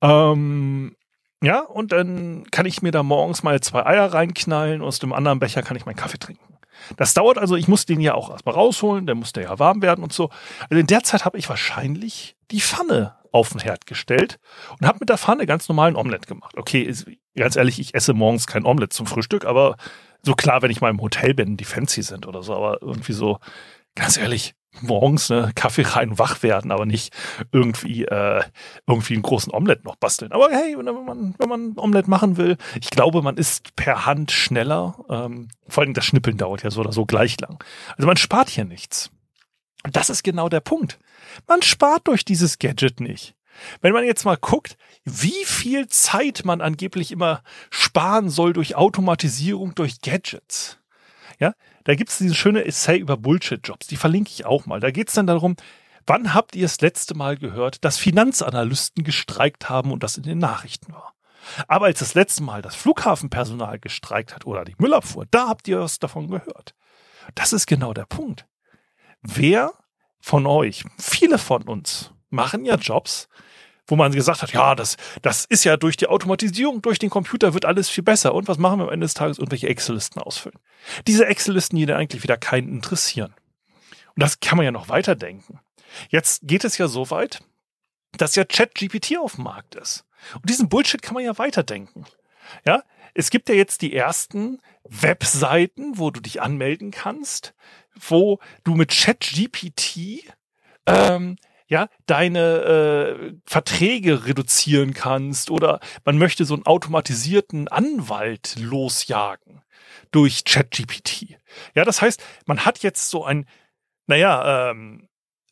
Ähm, 0.00 0.96
ja, 1.42 1.60
und 1.60 1.92
dann 1.92 2.44
kann 2.50 2.66
ich 2.66 2.82
mir 2.82 2.92
da 2.92 3.02
morgens 3.02 3.42
mal 3.42 3.60
zwei 3.60 3.84
Eier 3.84 4.12
reinknallen, 4.12 4.80
aus 4.80 4.98
dem 4.98 5.12
anderen 5.12 5.38
Becher 5.38 5.62
kann 5.62 5.76
ich 5.76 5.84
meinen 5.84 5.96
Kaffee 5.96 6.18
trinken. 6.18 6.55
Das 6.96 7.14
dauert 7.14 7.38
also, 7.38 7.56
ich 7.56 7.68
muss 7.68 7.86
den 7.86 8.00
ja 8.00 8.14
auch 8.14 8.30
erstmal 8.30 8.54
rausholen, 8.54 9.06
der 9.06 9.14
muss 9.14 9.32
der 9.32 9.44
ja 9.44 9.58
warm 9.58 9.82
werden 9.82 10.02
und 10.02 10.12
so. 10.12 10.30
Also 10.68 10.80
in 10.80 10.86
der 10.86 11.02
Zeit 11.02 11.24
habe 11.24 11.38
ich 11.38 11.48
wahrscheinlich 11.48 12.36
die 12.50 12.60
Pfanne 12.60 13.16
auf 13.32 13.50
den 13.50 13.60
Herd 13.60 13.86
gestellt 13.86 14.38
und 14.78 14.86
habe 14.86 14.98
mit 15.00 15.08
der 15.08 15.18
Pfanne 15.18 15.46
ganz 15.46 15.68
normalen 15.68 15.96
Omelett 15.96 16.26
gemacht. 16.26 16.56
Okay, 16.56 16.82
ist, 16.82 17.06
ganz 17.36 17.56
ehrlich, 17.56 17.78
ich 17.78 17.94
esse 17.94 18.14
morgens 18.14 18.46
kein 18.46 18.64
Omelett 18.64 18.92
zum 18.92 19.06
Frühstück, 19.06 19.44
aber 19.44 19.76
so 20.22 20.34
klar, 20.34 20.62
wenn 20.62 20.70
ich 20.70 20.80
mal 20.80 20.90
im 20.90 21.00
Hotel 21.00 21.34
bin, 21.34 21.56
die 21.56 21.64
fancy 21.64 22.02
sind 22.02 22.26
oder 22.26 22.42
so, 22.42 22.54
aber 22.54 22.82
irgendwie 22.82 23.12
so, 23.12 23.38
ganz 23.94 24.16
ehrlich, 24.16 24.54
morgens 24.80 25.30
ne, 25.30 25.52
Kaffee 25.54 25.82
rein, 25.82 26.18
wach 26.18 26.42
werden, 26.42 26.70
aber 26.70 26.86
nicht 26.86 27.12
irgendwie 27.52 28.04
äh, 28.04 28.42
irgendwie 28.86 29.14
einen 29.14 29.22
großen 29.22 29.52
Omelett 29.52 29.84
noch 29.84 29.96
basteln. 29.96 30.32
Aber 30.32 30.48
hey, 30.50 30.76
wenn 30.76 30.84
man 30.84 31.34
wenn 31.38 31.48
man 31.48 31.78
Omelett 31.78 32.08
machen 32.08 32.36
will, 32.36 32.56
ich 32.80 32.90
glaube, 32.90 33.22
man 33.22 33.36
ist 33.36 33.74
per 33.76 34.06
Hand 34.06 34.30
schneller. 34.32 34.96
Ähm, 35.08 35.48
vor 35.68 35.82
allem 35.82 35.94
das 35.94 36.04
Schnippeln 36.04 36.36
dauert 36.36 36.62
ja 36.62 36.70
so 36.70 36.80
oder 36.80 36.92
so 36.92 37.06
gleich 37.06 37.40
lang. 37.40 37.62
Also 37.96 38.06
man 38.06 38.16
spart 38.16 38.48
hier 38.48 38.64
nichts. 38.64 39.10
Das 39.90 40.10
ist 40.10 40.22
genau 40.22 40.48
der 40.48 40.60
Punkt. 40.60 40.98
Man 41.46 41.62
spart 41.62 42.08
durch 42.08 42.24
dieses 42.24 42.58
Gadget 42.58 43.00
nicht. 43.00 43.34
Wenn 43.80 43.92
man 43.92 44.04
jetzt 44.04 44.24
mal 44.24 44.36
guckt, 44.36 44.76
wie 45.04 45.44
viel 45.44 45.86
Zeit 45.88 46.44
man 46.44 46.60
angeblich 46.60 47.12
immer 47.12 47.42
sparen 47.70 48.28
soll 48.28 48.52
durch 48.52 48.76
Automatisierung, 48.76 49.74
durch 49.74 50.00
Gadgets. 50.00 50.78
Ja, 51.38 51.52
da 51.86 51.94
gibt 51.94 52.10
es 52.10 52.18
dieses 52.18 52.36
schöne 52.36 52.64
Essay 52.64 52.98
über 52.98 53.16
Bullshit-Jobs. 53.16 53.86
Die 53.86 53.96
verlinke 53.96 54.30
ich 54.32 54.44
auch 54.44 54.66
mal. 54.66 54.80
Da 54.80 54.90
geht 54.90 55.06
es 55.06 55.14
dann 55.14 55.28
darum, 55.28 55.54
wann 56.04 56.34
habt 56.34 56.56
ihr 56.56 56.62
das 56.62 56.80
letzte 56.80 57.14
Mal 57.14 57.36
gehört, 57.36 57.84
dass 57.84 57.96
Finanzanalysten 57.96 59.04
gestreikt 59.04 59.68
haben 59.68 59.92
und 59.92 60.02
das 60.02 60.16
in 60.16 60.24
den 60.24 60.38
Nachrichten 60.38 60.92
war? 60.92 61.14
Aber 61.68 61.86
als 61.86 62.00
das 62.00 62.14
letzte 62.14 62.42
Mal 62.42 62.60
das 62.60 62.74
Flughafenpersonal 62.74 63.78
gestreikt 63.78 64.34
hat 64.34 64.46
oder 64.46 64.64
die 64.64 64.74
Müllabfuhr, 64.78 65.26
da 65.30 65.46
habt 65.46 65.68
ihr 65.68 65.78
was 65.78 66.00
davon 66.00 66.26
gehört. 66.26 66.74
Das 67.36 67.52
ist 67.52 67.66
genau 67.66 67.94
der 67.94 68.06
Punkt. 68.06 68.46
Wer 69.22 69.72
von 70.18 70.44
euch, 70.44 70.84
viele 70.98 71.38
von 71.38 71.62
uns, 71.62 72.10
machen 72.30 72.64
ja 72.64 72.74
Jobs, 72.74 73.28
wo 73.86 73.96
man 73.96 74.12
gesagt 74.12 74.42
hat, 74.42 74.52
ja, 74.52 74.74
das, 74.74 74.96
das 75.22 75.44
ist 75.44 75.64
ja 75.64 75.76
durch 75.76 75.96
die 75.96 76.06
Automatisierung, 76.06 76.82
durch 76.82 76.98
den 76.98 77.10
Computer 77.10 77.54
wird 77.54 77.64
alles 77.64 77.88
viel 77.88 78.04
besser. 78.04 78.34
Und 78.34 78.48
was 78.48 78.58
machen 78.58 78.80
wir 78.80 78.84
am 78.84 78.92
Ende 78.92 79.04
des 79.04 79.14
Tages? 79.14 79.38
Irgendwelche 79.38 79.68
Excel-Listen 79.68 80.20
ausfüllen. 80.20 80.58
Diese 81.06 81.26
Excel-Listen, 81.26 81.76
die 81.76 81.92
eigentlich 81.92 82.22
wieder 82.22 82.36
keinen 82.36 82.68
interessieren. 82.68 83.34
Und 84.14 84.22
das 84.22 84.40
kann 84.40 84.56
man 84.56 84.64
ja 84.64 84.72
noch 84.72 84.88
weiterdenken. 84.88 85.60
Jetzt 86.08 86.40
geht 86.42 86.64
es 86.64 86.78
ja 86.78 86.88
so 86.88 87.10
weit, 87.10 87.40
dass 88.16 88.34
ja 88.34 88.44
ChatGPT 88.44 89.18
auf 89.18 89.36
dem 89.36 89.44
Markt 89.44 89.74
ist. 89.74 90.04
Und 90.34 90.48
diesen 90.48 90.68
Bullshit 90.68 91.02
kann 91.02 91.14
man 91.14 91.24
ja 91.24 91.38
weiterdenken. 91.38 92.06
Ja, 92.64 92.82
es 93.14 93.30
gibt 93.30 93.48
ja 93.48 93.54
jetzt 93.54 93.82
die 93.82 93.94
ersten 93.94 94.60
Webseiten, 94.84 95.98
wo 95.98 96.10
du 96.10 96.20
dich 96.20 96.42
anmelden 96.42 96.90
kannst, 96.90 97.54
wo 97.94 98.40
du 98.64 98.74
mit 98.74 98.90
ChatGPT 98.90 100.24
ähm, 100.86 101.36
ja, 101.68 101.88
deine 102.06 102.40
äh, 102.40 103.32
Verträge 103.44 104.26
reduzieren 104.26 104.94
kannst 104.94 105.50
oder 105.50 105.80
man 106.04 106.18
möchte 106.18 106.44
so 106.44 106.54
einen 106.54 106.66
automatisierten 106.66 107.68
Anwalt 107.68 108.56
losjagen 108.58 109.62
durch 110.12 110.44
ChatGPT. 110.44 111.36
Ja, 111.74 111.84
das 111.84 112.02
heißt, 112.02 112.22
man 112.46 112.64
hat 112.64 112.82
jetzt 112.82 113.10
so 113.10 113.24
ein, 113.24 113.46
naja, 114.06 114.70
ähm, 114.70 115.08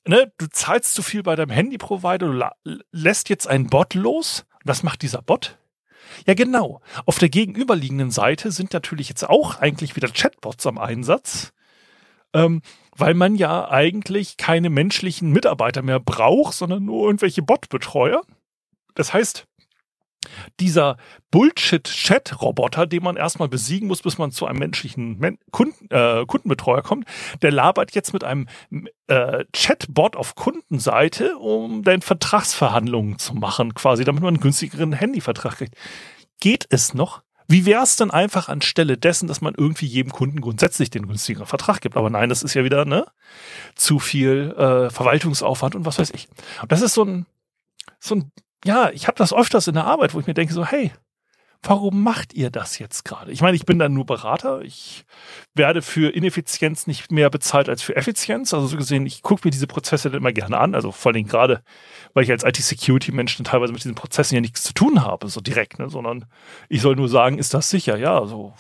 ne, 0.07 0.33
du 0.39 0.47
zahlst 0.47 0.95
zu 0.95 1.03
viel 1.03 1.23
bei 1.23 1.35
deinem 1.35 1.51
Handyprovider, 1.51 2.53
du 2.65 2.85
lässt 2.93 3.29
jetzt 3.29 3.49
einen 3.49 3.69
Bot 3.69 3.95
los. 3.95 4.47
Was 4.65 4.83
macht 4.83 5.03
dieser 5.03 5.21
Bot? 5.21 5.59
Ja, 6.27 6.35
genau. 6.35 6.81
Auf 7.07 7.19
der 7.19 7.29
gegenüberliegenden 7.29 8.11
Seite 8.11 8.53
sind 8.53 8.73
natürlich 8.73 9.09
jetzt 9.09 9.29
auch 9.29 9.59
eigentlich 9.59 9.97
wieder 9.97 10.09
Chatbots 10.09 10.67
am 10.67 10.79
Einsatz. 10.79 11.53
Ähm, 12.35 12.61
weil 12.97 13.15
man 13.15 13.35
ja 13.37 13.69
eigentlich 13.71 14.37
keine 14.37 14.71
menschlichen 14.71 15.33
Mitarbeiter 15.33 15.83
mehr 15.83 16.01
braucht, 16.01 16.55
sondern 16.55 16.85
nur 16.85 17.07
irgendwelche 17.07 17.43
Bot-Betreuer. 17.43 18.23
Das 18.95 19.13
heißt, 19.13 19.47
dieser 20.61 20.97
Bullshit-Chat-Roboter, 21.31 22.87
den 22.87 23.03
man 23.03 23.17
erstmal 23.17 23.49
besiegen 23.49 23.89
muss, 23.89 24.03
bis 24.03 24.19
man 24.19 24.31
zu 24.31 24.47
einem 24.47 24.59
menschlichen 24.59 25.19
Men 25.19 25.39
Kunden, 25.51 25.87
äh, 25.91 26.25
Kundenbetreuer 26.27 26.83
kommt, 26.83 27.07
der 27.43 27.53
labert 27.53 27.95
jetzt 27.95 28.13
mit 28.13 28.25
einem 28.25 28.47
äh, 29.07 29.45
Chatbot 29.53 30.17
auf 30.17 30.35
Kundenseite, 30.35 31.37
um 31.37 31.83
dann 31.83 32.03
Vertragsverhandlungen 32.03 33.19
zu 33.19 33.35
machen, 33.35 33.75
quasi, 33.75 34.05
damit 34.05 34.23
man 34.23 34.35
einen 34.35 34.43
günstigeren 34.43 34.93
Handyvertrag 34.93 35.57
kriegt. 35.57 35.75
Geht 36.41 36.67
es 36.71 36.95
noch? 36.95 37.24
Wie 37.47 37.67
wäre 37.67 37.83
es 37.83 37.97
denn 37.97 38.11
einfach 38.11 38.49
anstelle 38.49 38.97
dessen, 38.97 39.29
dass 39.29 39.41
man 39.41 39.55
irgendwie 39.57 39.87
jedem 39.87 40.13
Kunden 40.13 40.41
grundsätzlich 40.41 40.91
den 40.91 41.07
günstigeren 41.07 41.47
Vertrag 41.47 41.81
gibt? 41.81 41.97
Aber 41.97 42.11
nein, 42.11 42.29
das 42.29 42.43
ist 42.43 42.55
ja 42.55 42.65
wieder 42.65 42.85
ne, 42.85 43.07
zu 43.75 43.99
viel 43.99 44.55
äh, 44.57 44.91
Verwaltungsaufwand 44.91 45.75
und 45.75 45.85
was 45.85 45.99
weiß 45.99 46.11
ich. 46.11 46.29
Und 46.63 46.73
das 46.73 46.81
ist 46.81 46.95
so 46.95 47.05
ein, 47.05 47.27
so 48.01 48.17
ein, 48.17 48.33
ja, 48.65 48.91
ich 48.91 49.07
habe 49.07 49.19
das 49.19 49.35
öfters 49.35 49.69
in 49.69 49.75
der 49.75 49.85
Arbeit, 49.85 50.15
wo 50.15 50.21
ich 50.21 50.27
mir 50.27 50.35
denke 50.35 50.55
so, 50.55 50.65
hey, 50.65 50.93
warum 51.65 52.03
macht 52.03 52.35
ihr 52.35 52.51
das 52.51 52.79
jetzt 52.79 53.05
gerade? 53.05 53.33
Ich 53.33 53.41
meine, 53.41 53.57
ich 53.57 53.65
bin 53.65 53.79
dann 53.79 53.93
nur 53.93 54.07
Berater. 54.07 54.63
Ich 54.63 55.05
werde 55.55 55.83
für 55.83 56.15
Ineffizienz 56.15 56.87
nicht 56.87 57.11
mehr 57.11 57.31
bezahlt 57.31 57.69
als 57.69 57.83
für 57.83 57.97
Effizienz. 57.97 58.53
Also 58.55 58.67
so 58.67 58.77
gesehen, 58.77 59.07
ich 59.07 59.23
gucke 59.23 59.43
mir 59.45 59.51
diese 59.51 59.67
Prozesse 59.67 60.11
dann 60.11 60.21
immer 60.21 60.33
gerne 60.33 60.59
an. 60.59 60.75
Also 60.75 60.93
vor 60.93 61.13
allem 61.13 61.27
gerade, 61.27 61.63
weil 62.13 62.25
ich 62.25 62.31
als 62.31 62.45
IT-Security-Mensch 62.45 63.37
teilweise 63.45 63.73
mit 63.73 63.83
diesen 63.83 63.95
Prozessen 63.95 64.35
ja 64.35 64.41
nichts 64.41 64.63
zu 64.63 64.75
tun 64.75 65.03
habe, 65.03 65.29
so 65.29 65.41
direkt, 65.41 65.79
ne? 65.79 65.89
sondern 65.89 66.27
ich 66.69 66.83
soll 66.83 66.97
nur 66.97 67.09
sagen, 67.09 67.39
ist 67.39 67.55
das 67.55 67.71
sicher? 67.71 67.97
Ja, 67.97 68.19
also 68.19 68.55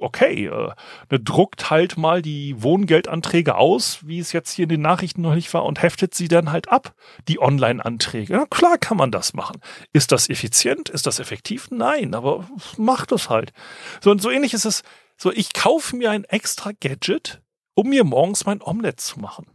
okay, 0.00 0.46
äh, 0.46 0.70
ne, 1.10 1.20
druckt 1.20 1.70
halt 1.70 1.96
mal 1.96 2.22
die 2.22 2.62
Wohngeldanträge 2.62 3.56
aus, 3.56 4.00
wie 4.06 4.18
es 4.18 4.32
jetzt 4.32 4.52
hier 4.52 4.64
in 4.64 4.68
den 4.68 4.82
Nachrichten 4.82 5.22
noch 5.22 5.34
nicht 5.34 5.52
war, 5.54 5.64
und 5.64 5.82
heftet 5.82 6.14
sie 6.14 6.28
dann 6.28 6.52
halt 6.52 6.68
ab, 6.68 6.94
die 7.28 7.40
Online-Anträge. 7.40 8.32
Ja, 8.32 8.46
klar 8.46 8.78
kann 8.78 8.96
man 8.96 9.10
das 9.10 9.34
machen. 9.34 9.60
Ist 9.92 10.12
das 10.12 10.28
effizient? 10.28 10.88
Ist 10.88 11.06
das 11.06 11.18
effektiv? 11.18 11.68
Nein, 11.70 12.14
aber 12.14 12.48
macht 12.76 13.12
es 13.12 13.30
halt. 13.30 13.52
So, 14.00 14.10
und 14.10 14.20
so 14.20 14.30
ähnlich 14.30 14.54
ist 14.54 14.64
es, 14.64 14.82
so 15.16 15.30
ich 15.32 15.52
kaufe 15.52 15.96
mir 15.96 16.10
ein 16.10 16.24
extra 16.24 16.72
Gadget, 16.78 17.42
um 17.74 17.88
mir 17.88 18.04
morgens 18.04 18.46
mein 18.46 18.62
Omelette 18.62 18.96
zu 18.96 19.20
machen. 19.20 19.46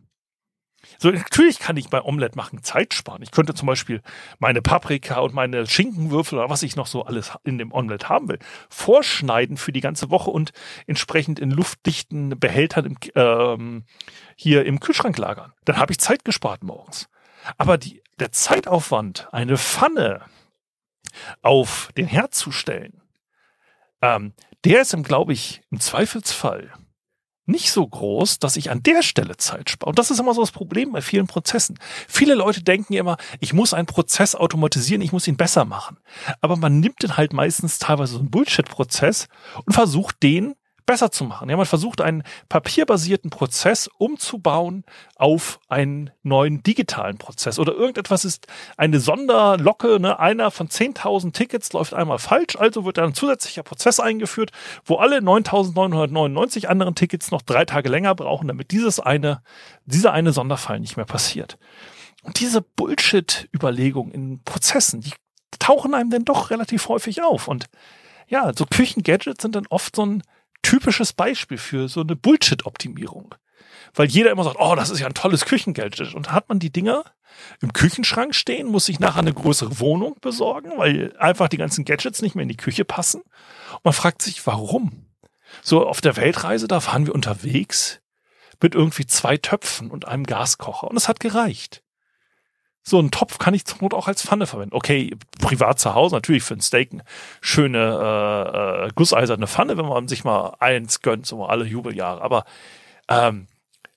So, 0.97 1.11
natürlich 1.11 1.59
kann 1.59 1.77
ich 1.77 1.89
bei 1.89 2.01
Omelette 2.01 2.37
machen 2.37 2.63
Zeit 2.63 2.93
sparen. 2.93 3.21
Ich 3.21 3.31
könnte 3.31 3.53
zum 3.53 3.67
Beispiel 3.67 4.01
meine 4.39 4.61
Paprika 4.61 5.19
und 5.19 5.33
meine 5.33 5.67
Schinkenwürfel 5.67 6.39
oder 6.39 6.49
was 6.49 6.63
ich 6.63 6.75
noch 6.75 6.87
so 6.87 7.03
alles 7.03 7.31
in 7.43 7.57
dem 7.57 7.71
Omelette 7.71 8.09
haben 8.09 8.27
will, 8.27 8.39
vorschneiden 8.69 9.57
für 9.57 9.71
die 9.71 9.81
ganze 9.81 10.09
Woche 10.09 10.29
und 10.29 10.51
entsprechend 10.87 11.39
in 11.39 11.51
luftdichten 11.51 12.39
Behältern 12.39 12.85
im, 12.85 12.97
ähm, 13.15 13.85
hier 14.35 14.65
im 14.65 14.79
Kühlschrank 14.79 15.17
lagern. 15.17 15.53
Dann 15.65 15.77
habe 15.77 15.91
ich 15.91 15.99
Zeit 15.99 16.25
gespart 16.25 16.63
morgens. 16.63 17.09
Aber 17.57 17.77
die, 17.77 18.01
der 18.19 18.31
Zeitaufwand, 18.31 19.27
eine 19.31 19.57
Pfanne 19.57 20.21
auf 21.41 21.89
den 21.97 22.07
Herd 22.07 22.33
zu 22.33 22.51
stellen, 22.51 23.01
ähm, 24.01 24.33
der 24.65 24.81
ist, 24.81 24.95
glaube 25.03 25.33
ich, 25.33 25.61
im 25.71 25.79
Zweifelsfall 25.79 26.71
nicht 27.49 27.71
so 27.71 27.85
groß, 27.85 28.39
dass 28.39 28.55
ich 28.55 28.71
an 28.71 28.83
der 28.83 29.01
Stelle 29.01 29.37
Zeit 29.37 29.69
spare. 29.69 29.89
Und 29.89 29.99
das 29.99 30.11
ist 30.11 30.19
immer 30.19 30.33
so 30.33 30.41
das 30.41 30.51
Problem 30.51 30.91
bei 30.91 31.01
vielen 31.01 31.27
Prozessen. 31.27 31.77
Viele 32.07 32.35
Leute 32.35 32.63
denken 32.63 32.93
immer, 32.93 33.17
ich 33.39 33.53
muss 33.53 33.73
einen 33.73 33.87
Prozess 33.87 34.35
automatisieren, 34.35 35.01
ich 35.01 35.11
muss 35.11 35.27
ihn 35.27 35.37
besser 35.37 35.65
machen. 35.65 35.97
Aber 36.41 36.55
man 36.55 36.79
nimmt 36.79 37.03
dann 37.03 37.17
halt 37.17 37.33
meistens 37.33 37.79
teilweise 37.79 38.13
so 38.13 38.19
einen 38.19 38.29
Bullshit-Prozess 38.29 39.27
und 39.65 39.73
versucht 39.73 40.21
den 40.23 40.55
besser 40.89 41.11
zu 41.11 41.23
machen. 41.23 41.51
Ja, 41.51 41.55
man 41.55 41.67
versucht 41.67 42.01
einen 42.01 42.23
papierbasierten 42.49 43.29
Prozess 43.29 43.87
umzubauen 43.99 44.83
auf 45.17 45.59
einen 45.67 46.09
neuen 46.23 46.63
digitalen 46.63 47.19
Prozess 47.19 47.59
oder 47.59 47.73
irgendetwas 47.73 48.25
ist 48.25 48.47
eine 48.75 48.99
Sonderlocke, 48.99 49.99
ne? 49.99 50.17
einer 50.17 50.49
von 50.49 50.67
10.000 50.67 51.31
Tickets 51.31 51.71
läuft 51.73 51.93
einmal 51.93 52.17
falsch, 52.17 52.55
also 52.55 52.85
wird 52.85 52.97
ein 52.97 53.13
zusätzlicher 53.13 53.61
Prozess 53.61 53.99
eingeführt, 53.99 54.49
wo 54.83 54.95
alle 54.95 55.19
9.999 55.19 56.65
anderen 56.65 56.95
Tickets 56.95 57.29
noch 57.29 57.43
drei 57.43 57.65
Tage 57.65 57.87
länger 57.87 58.15
brauchen, 58.15 58.47
damit 58.47 58.71
dieses 58.71 58.99
eine, 58.99 59.43
dieser 59.85 60.11
eine 60.11 60.31
Sonderfall 60.31 60.79
nicht 60.79 60.97
mehr 60.97 61.05
passiert. 61.05 61.59
Und 62.23 62.39
diese 62.39 62.63
Bullshit-Überlegungen 62.63 64.11
in 64.11 64.43
Prozessen, 64.43 65.01
die 65.01 65.13
tauchen 65.59 65.93
einem 65.93 66.09
dann 66.09 66.25
doch 66.25 66.49
relativ 66.49 66.87
häufig 66.87 67.21
auf 67.21 67.47
und 67.47 67.67
ja, 68.27 68.51
so 68.55 68.65
Küchengadgets 68.65 69.41
sind 69.41 69.55
dann 69.55 69.67
oft 69.69 69.95
so 69.95 70.05
ein 70.05 70.23
typisches 70.69 71.13
Beispiel 71.13 71.57
für 71.57 71.89
so 71.89 72.01
eine 72.01 72.15
Bullshit-Optimierung. 72.15 73.33
Weil 73.95 74.07
jeder 74.07 74.29
immer 74.29 74.43
sagt, 74.43 74.57
oh, 74.59 74.75
das 74.75 74.91
ist 74.91 74.99
ja 74.99 75.07
ein 75.07 75.15
tolles 75.15 75.45
Küchengadget. 75.45 76.13
Und 76.13 76.31
hat 76.31 76.47
man 76.47 76.59
die 76.59 76.71
Dinger 76.71 77.05
im 77.59 77.73
Küchenschrank 77.73 78.35
stehen, 78.35 78.67
muss 78.67 78.85
sich 78.85 78.99
nachher 78.99 79.21
eine 79.21 79.33
größere 79.33 79.79
Wohnung 79.79 80.17
besorgen, 80.21 80.71
weil 80.77 81.15
einfach 81.17 81.47
die 81.47 81.57
ganzen 81.57 81.85
Gadgets 81.85 82.21
nicht 82.21 82.35
mehr 82.35 82.43
in 82.43 82.49
die 82.49 82.57
Küche 82.57 82.85
passen. 82.85 83.21
Und 83.21 83.85
man 83.85 83.93
fragt 83.93 84.21
sich, 84.21 84.45
warum? 84.45 85.07
So 85.63 85.87
auf 85.87 86.01
der 86.01 86.17
Weltreise, 86.17 86.67
da 86.67 86.79
fahren 86.79 87.07
wir 87.07 87.15
unterwegs 87.15 88.01
mit 88.61 88.75
irgendwie 88.75 89.07
zwei 89.07 89.37
Töpfen 89.37 89.89
und 89.89 90.07
einem 90.07 90.25
Gaskocher. 90.25 90.87
Und 90.87 90.97
es 90.97 91.07
hat 91.07 91.19
gereicht. 91.19 91.81
So 92.89 92.97
einen 92.97 93.11
Topf 93.11 93.37
kann 93.37 93.53
ich 93.53 93.65
zur 93.65 93.77
Not 93.81 93.93
auch 93.93 94.07
als 94.07 94.23
Pfanne 94.23 94.47
verwenden. 94.47 94.75
Okay, 94.75 95.15
privat 95.39 95.79
zu 95.79 95.93
Hause 95.93 96.15
natürlich 96.15 96.41
für 96.41 96.55
ein 96.55 96.61
Steak 96.61 96.91
eine 96.91 97.03
schöne 97.39 97.77
äh, 97.77 98.87
äh, 98.87 98.89
gusseiserne 98.95 99.45
Pfanne, 99.45 99.77
wenn 99.77 99.85
man 99.85 100.07
sich 100.07 100.23
mal 100.23 100.55
eins 100.59 101.01
gönnt, 101.01 101.27
so 101.27 101.45
alle 101.45 101.65
Jubeljahre. 101.65 102.21
Aber 102.21 102.45
ähm, 103.07 103.45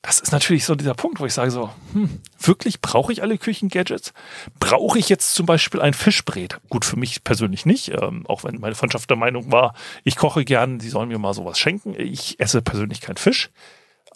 das 0.03 0.19
ist 0.19 0.33
natürlich 0.33 0.67
so 0.67 0.75
dieser 0.75 0.93
Punkt, 0.95 1.21
wo 1.21 1.27
ich 1.27 1.33
sage 1.33 1.51
so, 1.51 1.71
hm, 1.93 2.21
wirklich 2.39 2.83
brauche 2.83 3.13
ich 3.13 3.23
alle 3.23 3.39
Küchengadgets? 3.39 4.13
Brauche 4.59 4.99
ich 4.99 5.09
jetzt 5.09 5.35
zum 5.35 5.47
Beispiel 5.47 5.81
ein 5.81 5.95
Fischbrät? 5.95 6.61
Gut, 6.69 6.85
für 6.85 6.99
mich 6.99 7.25
persönlich 7.25 7.65
nicht, 7.65 7.93
ähm, 7.93 8.27
auch 8.27 8.45
wenn 8.45 8.61
meine 8.61 8.75
Freundschaft 8.75 9.09
der 9.09 9.17
Meinung 9.17 9.53
war, 9.53 9.75
ich 10.05 10.17
koche 10.17 10.45
gern, 10.45 10.79
die 10.79 10.89
sollen 10.91 11.09
mir 11.09 11.19
mal 11.19 11.33
sowas 11.33 11.59
schenken. 11.59 11.95
Ich 11.97 12.39
esse 12.41 12.61
persönlich 12.61 13.01
keinen 13.01 13.17
Fisch. 13.17 13.51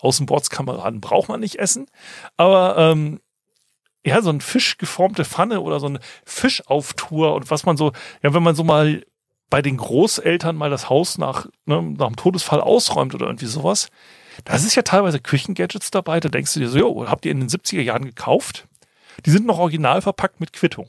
Außenbordskameraden 0.00 1.00
braucht 1.00 1.30
man 1.30 1.40
nicht 1.40 1.58
essen. 1.58 1.86
Aber 2.36 2.76
ähm, 2.76 3.20
ja, 4.06 4.22
so 4.22 4.30
ein 4.30 4.40
Fisch 4.40 4.78
geformte 4.78 5.24
Pfanne 5.24 5.60
oder 5.60 5.80
so 5.80 5.86
eine 5.86 5.98
Fischauftour 6.24 7.34
und 7.34 7.50
was 7.50 7.66
man 7.66 7.76
so, 7.76 7.92
ja, 8.22 8.32
wenn 8.32 8.42
man 8.42 8.54
so 8.54 8.62
mal 8.62 9.04
bei 9.50 9.62
den 9.62 9.76
Großeltern 9.76 10.54
mal 10.54 10.70
das 10.70 10.88
Haus 10.88 11.18
nach, 11.18 11.46
ne, 11.64 11.82
nach 11.82 12.06
dem 12.06 12.16
Todesfall 12.16 12.60
ausräumt 12.60 13.14
oder 13.14 13.26
irgendwie 13.26 13.46
sowas, 13.46 13.88
da 14.44 14.54
ist 14.54 14.74
ja 14.74 14.82
teilweise 14.82 15.18
Küchengadgets 15.18 15.90
dabei, 15.90 16.20
da 16.20 16.28
denkst 16.28 16.54
du 16.54 16.60
dir 16.60 16.68
so, 16.68 16.78
jo, 16.78 17.08
habt 17.08 17.24
ihr 17.24 17.32
in 17.32 17.40
den 17.40 17.48
70er 17.48 17.80
Jahren 17.80 18.04
gekauft? 18.04 18.68
Die 19.24 19.30
sind 19.30 19.46
noch 19.46 19.58
original 19.58 20.02
verpackt 20.02 20.40
mit 20.40 20.52
Quittung. 20.52 20.88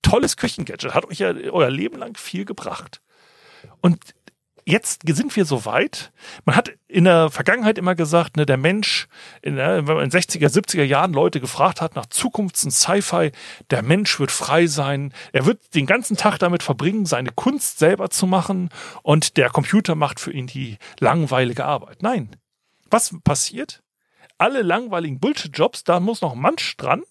Tolles 0.00 0.36
Küchengadget, 0.36 0.94
hat 0.94 1.04
euch 1.04 1.18
ja 1.18 1.34
euer 1.34 1.70
Leben 1.70 1.98
lang 1.98 2.16
viel 2.16 2.44
gebracht. 2.44 3.02
Und 3.82 3.98
jetzt 4.66 5.02
sind 5.06 5.34
wir 5.36 5.44
so 5.44 5.64
weit. 5.64 6.12
Man 6.44 6.56
hat 6.56 6.72
in 6.88 7.04
der 7.04 7.30
Vergangenheit 7.30 7.78
immer 7.78 7.94
gesagt, 7.94 8.36
ne, 8.36 8.44
der 8.44 8.56
Mensch, 8.56 9.08
in, 9.40 9.56
wenn 9.56 9.84
man 9.84 10.04
in 10.04 10.10
60er, 10.10 10.48
70er 10.48 10.82
Jahren 10.82 11.12
Leute 11.12 11.40
gefragt 11.40 11.80
hat 11.80 11.94
nach 11.94 12.06
Zukunfts- 12.06 12.64
und 12.64 12.72
Sci-Fi, 12.72 13.30
der 13.70 13.82
Mensch 13.82 14.18
wird 14.18 14.32
frei 14.32 14.66
sein. 14.66 15.12
Er 15.32 15.46
wird 15.46 15.74
den 15.74 15.86
ganzen 15.86 16.16
Tag 16.16 16.38
damit 16.38 16.62
verbringen, 16.62 17.06
seine 17.06 17.30
Kunst 17.30 17.78
selber 17.78 18.10
zu 18.10 18.26
machen 18.26 18.70
und 19.02 19.36
der 19.36 19.50
Computer 19.50 19.94
macht 19.94 20.20
für 20.20 20.32
ihn 20.32 20.48
die 20.48 20.78
langweilige 20.98 21.64
Arbeit. 21.64 22.02
Nein. 22.02 22.36
Was 22.90 23.14
passiert? 23.24 23.82
Alle 24.38 24.62
langweiligen 24.62 25.18
Bullshit-Jobs, 25.18 25.84
da 25.84 25.98
muss 26.00 26.20
noch 26.20 26.32
ein 26.32 26.40
Mensch 26.40 26.76
dran 26.76 27.02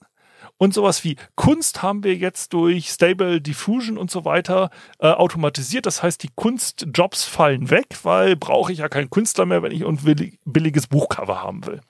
und 0.57 0.73
sowas 0.73 1.03
wie 1.03 1.17
Kunst 1.35 1.81
haben 1.81 2.03
wir 2.03 2.15
jetzt 2.15 2.53
durch 2.53 2.89
Stable 2.89 3.41
Diffusion 3.41 3.97
und 3.97 4.09
so 4.09 4.23
weiter 4.23 4.69
äh, 4.99 5.07
automatisiert. 5.07 5.85
Das 5.85 6.01
heißt, 6.01 6.23
die 6.23 6.29
Kunstjobs 6.33 7.25
fallen 7.25 7.69
weg, 7.69 7.87
weil 8.03 8.35
brauche 8.35 8.71
ich 8.71 8.79
ja 8.79 8.87
keinen 8.87 9.09
Künstler 9.09 9.45
mehr, 9.45 9.63
wenn 9.63 9.71
ich 9.71 9.85
ein 9.85 9.99
billiges 10.45 10.87
Buchcover 10.87 11.43
haben 11.43 11.65
will. 11.65 11.81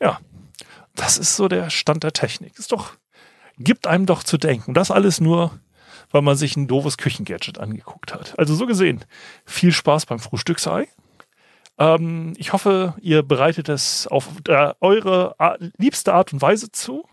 Ja, 0.00 0.18
das 0.96 1.18
ist 1.18 1.36
so 1.36 1.46
der 1.46 1.70
Stand 1.70 2.02
der 2.02 2.12
Technik. 2.12 2.58
Ist 2.58 2.72
doch, 2.72 2.94
gibt 3.58 3.86
einem 3.86 4.06
doch 4.06 4.24
zu 4.24 4.38
denken. 4.38 4.74
Das 4.74 4.90
alles 4.90 5.20
nur, 5.20 5.52
weil 6.10 6.22
man 6.22 6.36
sich 6.36 6.56
ein 6.56 6.66
doofes 6.66 6.98
Küchengadget 6.98 7.58
angeguckt 7.58 8.12
hat. 8.12 8.36
Also 8.38 8.56
so 8.56 8.66
gesehen, 8.66 9.04
viel 9.44 9.72
Spaß 9.72 10.06
beim 10.06 10.18
Frühstücksei. 10.18 10.88
Ähm, 11.78 12.34
ich 12.38 12.52
hoffe, 12.52 12.94
ihr 13.00 13.22
bereitet 13.22 13.68
es 13.68 14.08
auf 14.08 14.28
äh, 14.48 14.72
eure 14.80 15.36
liebste 15.78 16.12
Art 16.12 16.32
und 16.32 16.42
Weise 16.42 16.72
zu 16.72 17.04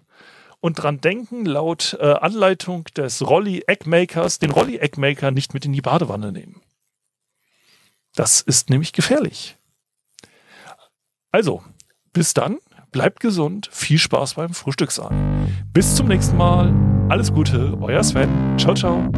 und 0.62 0.76
dran 0.76 1.02
denken, 1.02 1.46
laut 1.46 1.98
äh, 2.00 2.14
Anleitung 2.14 2.86
des 2.96 3.28
Rolli 3.28 3.64
Eggmakers, 3.68 4.40
den 4.40 4.52
Rolli 4.52 4.78
Eggmaker 4.78 5.32
nicht 5.32 5.54
mit 5.54 5.66
in 5.66 5.74
die 5.74 5.82
Badewanne 5.82 6.32
nehmen. 6.32 6.62
Das 8.16 8.42
ist 8.42 8.70
nämlich 8.70 8.94
gefährlich. 8.94 9.58
Also, 11.32 11.64
bis 12.14 12.34
dann, 12.34 12.60
bleibt 12.92 13.20
gesund, 13.20 13.70
viel 13.72 13.98
Spaß 13.98 14.36
beim 14.36 14.54
Frühstücksabend. 14.54 15.50
Bis 15.74 15.96
zum 15.96 16.08
nächsten 16.08 16.38
Mal, 16.38 16.74
alles 17.10 17.34
Gute, 17.34 17.78
euer 17.82 18.04
Sven. 18.04 18.58
Ciao, 18.58 18.76
ciao. 18.76 19.10